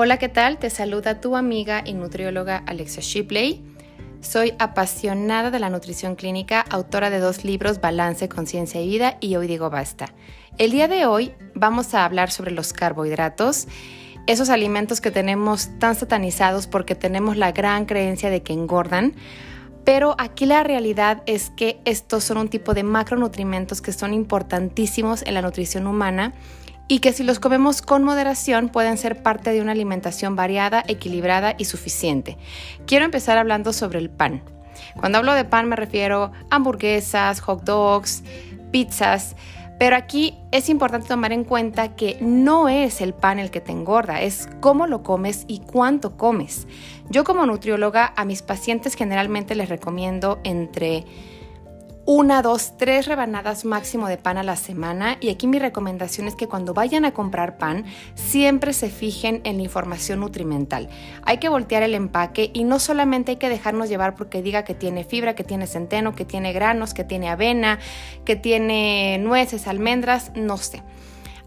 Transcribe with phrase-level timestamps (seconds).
[0.00, 0.58] Hola, ¿qué tal?
[0.58, 3.64] Te saluda tu amiga y nutrióloga Alexia Shipley.
[4.20, 9.34] Soy apasionada de la nutrición clínica, autora de dos libros, Balance, Conciencia y Vida, y
[9.34, 10.14] hoy digo basta.
[10.56, 13.66] El día de hoy vamos a hablar sobre los carbohidratos,
[14.28, 19.16] esos alimentos que tenemos tan satanizados porque tenemos la gran creencia de que engordan.
[19.82, 25.22] Pero aquí la realidad es que estos son un tipo de macronutrimentos que son importantísimos
[25.22, 26.34] en la nutrición humana
[26.88, 31.54] y que si los comemos con moderación pueden ser parte de una alimentación variada, equilibrada
[31.58, 32.38] y suficiente.
[32.86, 34.42] Quiero empezar hablando sobre el pan.
[34.98, 38.24] Cuando hablo de pan me refiero a hamburguesas, hot dogs,
[38.70, 39.36] pizzas,
[39.78, 43.70] pero aquí es importante tomar en cuenta que no es el pan el que te
[43.70, 46.66] engorda, es cómo lo comes y cuánto comes.
[47.10, 51.04] Yo como nutrióloga a mis pacientes generalmente les recomiendo entre
[52.08, 55.18] una, dos, tres rebanadas máximo de pan a la semana.
[55.20, 57.84] Y aquí mi recomendación es que cuando vayan a comprar pan,
[58.14, 60.88] siempre se fijen en la información nutrimental.
[61.24, 64.72] Hay que voltear el empaque y no solamente hay que dejarnos llevar porque diga que
[64.72, 67.78] tiene fibra, que tiene centeno, que tiene granos, que tiene avena,
[68.24, 70.82] que tiene nueces, almendras, no sé.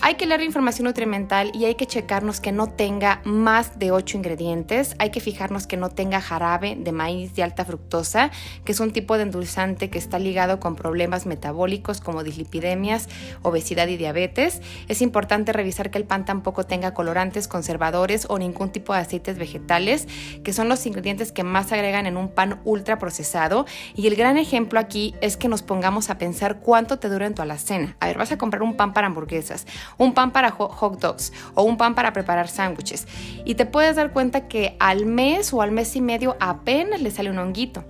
[0.00, 4.16] Hay que leer información nutrimental y hay que checarnos que no tenga más de 8
[4.16, 4.94] ingredientes.
[5.00, 8.30] Hay que fijarnos que no tenga jarabe de maíz de alta fructosa,
[8.64, 13.08] que es un tipo de endulzante que está ligado con problemas metabólicos como dislipidemias,
[13.42, 14.62] obesidad y diabetes.
[14.86, 19.36] Es importante revisar que el pan tampoco tenga colorantes, conservadores o ningún tipo de aceites
[19.36, 20.06] vegetales,
[20.44, 23.66] que son los ingredientes que más agregan en un pan ultra procesado.
[23.96, 27.34] Y el gran ejemplo aquí es que nos pongamos a pensar cuánto te dura en
[27.34, 27.96] tu alacena.
[27.98, 29.66] A ver, vas a comprar un pan para hamburguesas
[29.96, 33.06] un pan para hot dogs o un pan para preparar sándwiches.
[33.44, 37.10] Y te puedes dar cuenta que al mes o al mes y medio apenas le
[37.10, 37.84] sale un honguito.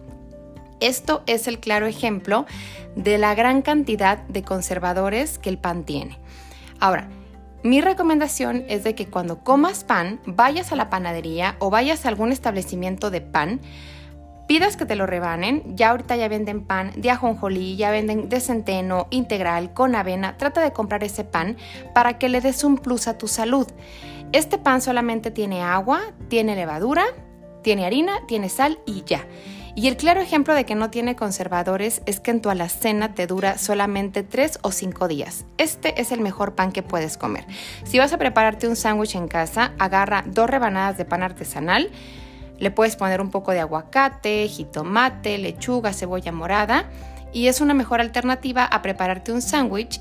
[0.80, 2.46] Esto es el claro ejemplo
[2.94, 6.18] de la gran cantidad de conservadores que el pan tiene.
[6.78, 7.08] Ahora,
[7.64, 12.08] mi recomendación es de que cuando comas pan, vayas a la panadería o vayas a
[12.08, 13.60] algún establecimiento de pan,
[14.48, 15.76] pidas que te lo rebanen.
[15.76, 20.36] Ya ahorita ya venden pan de ajonjolí, ya venden de centeno, integral, con avena.
[20.36, 21.56] Trata de comprar ese pan
[21.94, 23.68] para que le des un plus a tu salud.
[24.32, 27.04] Este pan solamente tiene agua, tiene levadura,
[27.62, 29.24] tiene harina, tiene sal y ya.
[29.74, 33.28] Y el claro ejemplo de que no tiene conservadores es que en tu alacena te
[33.28, 35.44] dura solamente 3 o 5 días.
[35.56, 37.46] Este es el mejor pan que puedes comer.
[37.84, 41.92] Si vas a prepararte un sándwich en casa, agarra dos rebanadas de pan artesanal,
[42.58, 46.84] le puedes poner un poco de aguacate, jitomate, lechuga, cebolla morada
[47.32, 50.00] y es una mejor alternativa a prepararte un sándwich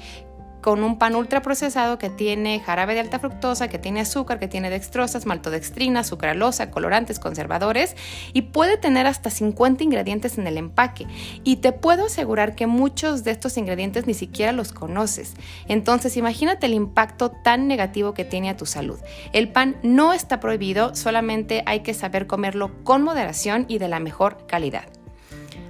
[0.67, 4.69] con un pan ultraprocesado que tiene jarabe de alta fructosa, que tiene azúcar, que tiene
[4.69, 7.95] dextrosas, maltodextrina, sucralosa, colorantes, conservadores
[8.33, 11.07] y puede tener hasta 50 ingredientes en el empaque.
[11.45, 15.35] Y te puedo asegurar que muchos de estos ingredientes ni siquiera los conoces.
[15.69, 18.99] Entonces imagínate el impacto tan negativo que tiene a tu salud.
[19.31, 24.01] El pan no está prohibido, solamente hay que saber comerlo con moderación y de la
[24.01, 24.96] mejor calidad.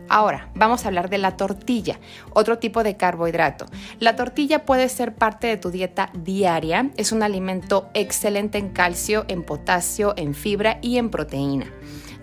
[0.09, 2.00] Ahora, vamos a hablar de la tortilla,
[2.34, 3.66] otro tipo de carbohidrato.
[4.00, 9.25] La tortilla puede ser parte de tu dieta diaria, es un alimento excelente en calcio,
[9.28, 11.68] en potasio, en fibra y en proteína.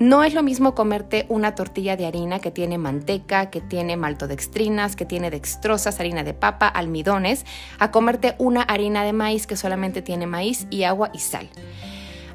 [0.00, 4.96] No es lo mismo comerte una tortilla de harina que tiene manteca, que tiene maltodextrinas,
[4.96, 7.46] que tiene dextrosas, harina de papa, almidones,
[7.78, 11.48] a comerte una harina de maíz que solamente tiene maíz y agua y sal.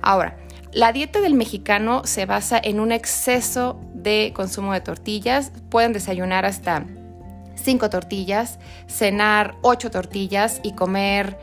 [0.02, 0.38] Ahora,
[0.72, 5.52] la dieta del mexicano se basa en un exceso de consumo de tortillas.
[5.70, 6.86] Pueden desayunar hasta
[7.56, 11.38] 5 tortillas, cenar 8 tortillas y comer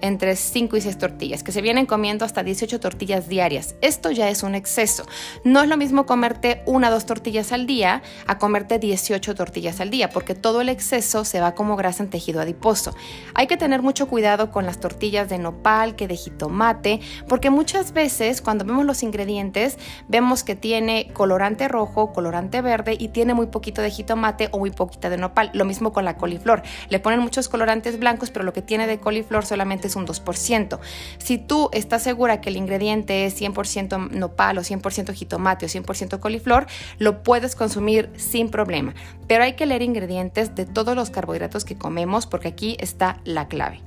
[0.00, 3.74] entre 5 y 6 tortillas, que se vienen comiendo hasta 18 tortillas diarias.
[3.80, 5.06] Esto ya es un exceso.
[5.44, 9.80] No es lo mismo comerte una o dos tortillas al día a comerte 18 tortillas
[9.80, 12.94] al día, porque todo el exceso se va como grasa en tejido adiposo.
[13.34, 17.92] Hay que tener mucho cuidado con las tortillas de nopal, que de jitomate, porque muchas
[17.92, 19.78] veces cuando vemos los ingredientes
[20.08, 24.70] vemos que tiene colorante rojo, colorante verde y tiene muy poquito de jitomate o muy
[24.70, 25.50] poquita de nopal.
[25.52, 26.62] Lo mismo con la coliflor.
[26.88, 30.78] Le ponen muchos colorantes blancos, pero lo que tiene de coliflor solamente es un 2%.
[31.18, 36.20] Si tú estás segura que el ingrediente es 100% nopal o 100% jitomate o 100%
[36.20, 36.66] coliflor,
[36.98, 38.94] lo puedes consumir sin problema.
[39.26, 43.48] Pero hay que leer ingredientes de todos los carbohidratos que comemos porque aquí está la
[43.48, 43.80] clave.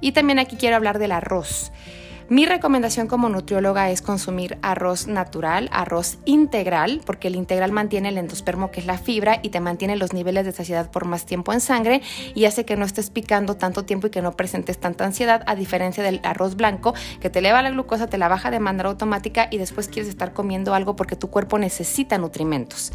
[0.00, 1.72] Y también aquí quiero hablar del arroz.
[2.30, 8.18] Mi recomendación como nutrióloga es consumir arroz natural, arroz integral, porque el integral mantiene el
[8.18, 11.52] endospermo, que es la fibra, y te mantiene los niveles de saciedad por más tiempo
[11.52, 12.02] en sangre
[12.36, 15.56] y hace que no estés picando tanto tiempo y que no presentes tanta ansiedad, a
[15.56, 19.48] diferencia del arroz blanco, que te eleva la glucosa, te la baja de manera automática
[19.50, 22.92] y después quieres estar comiendo algo porque tu cuerpo necesita nutrimentos.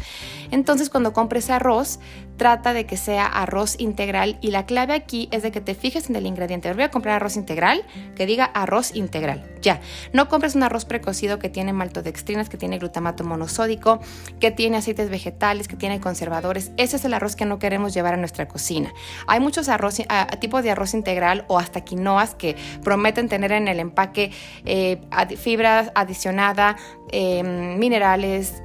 [0.50, 2.00] Entonces, cuando compres arroz,
[2.38, 6.08] trata de que sea arroz integral y la clave aquí es de que te fijes
[6.08, 6.72] en el ingrediente.
[6.72, 7.84] Voy a comprar arroz integral,
[8.14, 9.25] que diga arroz integral.
[9.60, 9.80] Ya,
[10.12, 14.00] no compres un arroz precocido que tiene maltodextrinas, que tiene glutamato monosódico,
[14.38, 16.70] que tiene aceites vegetales, que tiene conservadores.
[16.76, 18.92] Ese es el arroz que no queremos llevar a nuestra cocina.
[19.26, 19.68] Hay muchos
[20.40, 24.30] tipos de arroz integral o hasta quinoas que prometen tener en el empaque
[24.64, 25.00] eh,
[25.36, 26.76] fibras adicionadas,
[27.10, 28.62] em, minerales,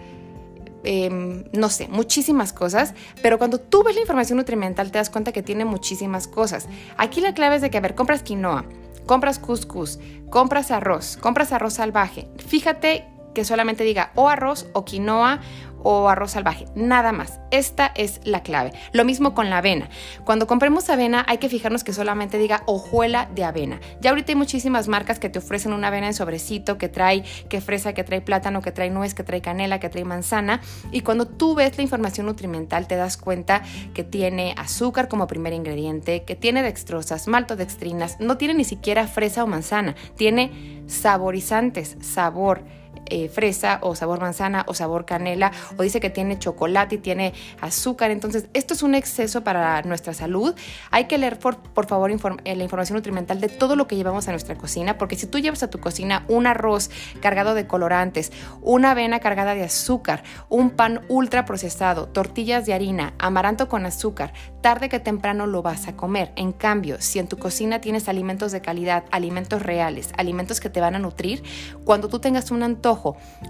[0.83, 5.31] Em, no sé, muchísimas cosas, pero cuando tú ves la información nutrimental te das cuenta
[5.31, 6.67] que tiene muchísimas cosas.
[6.97, 8.65] Aquí la clave es de que, a ver, compras quinoa,
[9.05, 9.99] compras couscous,
[10.29, 12.27] compras arroz, compras arroz salvaje.
[12.37, 15.39] Fíjate que solamente diga o arroz o quinoa
[15.83, 17.39] o arroz salvaje, nada más.
[17.51, 18.71] Esta es la clave.
[18.93, 19.89] Lo mismo con la avena.
[20.23, 23.79] Cuando compremos avena hay que fijarnos que solamente diga hojuela de avena.
[24.01, 27.61] Ya ahorita hay muchísimas marcas que te ofrecen una avena en sobrecito que trae que
[27.61, 30.61] fresa, que trae plátano, que trae nuez, que trae canela, que trae manzana
[30.91, 33.63] y cuando tú ves la información nutrimental te das cuenta
[33.93, 39.43] que tiene azúcar como primer ingrediente, que tiene dextrosas, maltodextrinas, no tiene ni siquiera fresa
[39.43, 42.63] o manzana, tiene saborizantes, sabor
[43.05, 47.33] eh, fresa o sabor manzana o sabor canela o dice que tiene chocolate y tiene
[47.59, 48.11] azúcar.
[48.11, 50.55] Entonces, esto es un exceso para nuestra salud.
[50.91, 54.31] Hay que leer, por, favor, eh, la información nutrimental de todo lo que llevamos a
[54.31, 56.89] nuestra cocina, porque si tú llevas a tu cocina un arroz
[57.21, 58.31] cargado de colorantes,
[58.61, 64.33] una avena cargada de azúcar, un pan ultra procesado, tortillas de harina, amaranto con azúcar,
[64.61, 66.31] tarde que temprano lo vas a comer.
[66.35, 70.81] En cambio, si en tu cocina tienes alimentos de calidad, alimentos reales, alimentos que te
[70.81, 71.43] van a nutrir,
[71.83, 72.90] cuando tú tengas un antojo,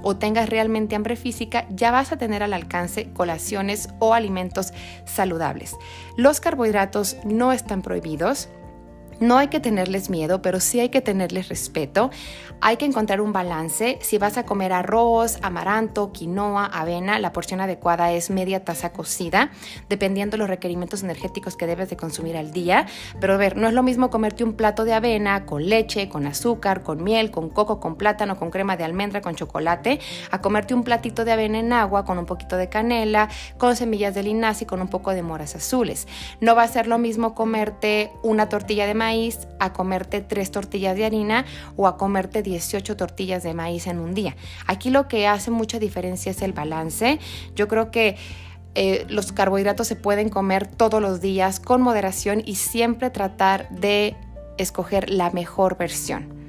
[0.01, 4.73] o tengas realmente hambre física, ya vas a tener al alcance colaciones o alimentos
[5.05, 5.75] saludables.
[6.17, 8.49] Los carbohidratos no están prohibidos.
[9.21, 12.09] No hay que tenerles miedo, pero sí hay que tenerles respeto.
[12.59, 13.99] Hay que encontrar un balance.
[14.01, 19.51] Si vas a comer arroz, amaranto, quinoa, avena, la porción adecuada es media taza cocida,
[19.89, 22.87] dependiendo de los requerimientos energéticos que debes de consumir al día.
[23.19, 26.25] Pero a ver, no es lo mismo comerte un plato de avena con leche, con
[26.25, 29.99] azúcar, con miel, con coco, con plátano, con crema de almendra, con chocolate,
[30.31, 33.29] a comerte un platito de avena en agua con un poquito de canela,
[33.59, 36.07] con semillas de linaza y con un poco de moras azules.
[36.39, 39.10] No va a ser lo mismo comerte una tortilla de maíz
[39.59, 44.13] a comerte tres tortillas de harina o a comerte 18 tortillas de maíz en un
[44.13, 44.35] día.
[44.67, 47.19] Aquí lo que hace mucha diferencia es el balance.
[47.55, 48.15] Yo creo que
[48.73, 54.15] eh, los carbohidratos se pueden comer todos los días con moderación y siempre tratar de
[54.57, 56.40] escoger la mejor versión.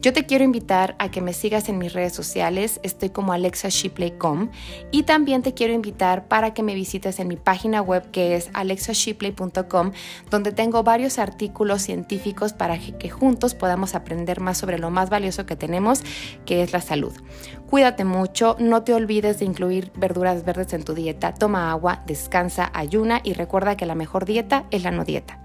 [0.00, 4.48] Yo te quiero invitar a que me sigas en mis redes sociales, estoy como alexashipley.com
[4.90, 8.48] y también te quiero invitar para que me visites en mi página web que es
[8.54, 9.92] alexashipley.com,
[10.30, 15.44] donde tengo varios artículos científicos para que juntos podamos aprender más sobre lo más valioso
[15.44, 16.02] que tenemos,
[16.46, 17.12] que es la salud.
[17.68, 22.70] Cuídate mucho, no te olvides de incluir verduras verdes en tu dieta, toma agua, descansa,
[22.72, 25.39] ayuna y recuerda que la mejor dieta es la no dieta.